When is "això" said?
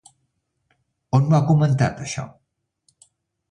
2.07-2.25